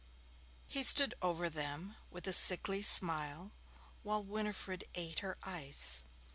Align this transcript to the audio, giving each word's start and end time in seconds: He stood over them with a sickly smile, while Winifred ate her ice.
He 0.65 0.81
stood 0.81 1.13
over 1.21 1.47
them 1.47 1.95
with 2.09 2.25
a 2.25 2.33
sickly 2.33 2.81
smile, 2.81 3.51
while 4.01 4.23
Winifred 4.23 4.85
ate 4.95 5.19
her 5.19 5.37
ice. 5.43 6.03